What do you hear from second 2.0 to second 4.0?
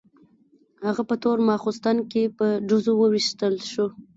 کې په ډزو وویشتل شو.